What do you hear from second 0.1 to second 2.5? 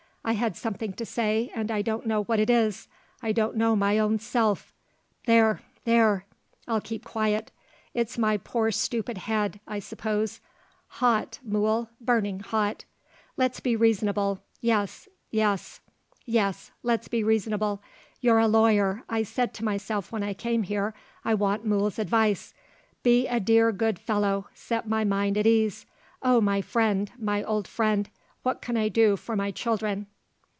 I had something to say, and I don't know what it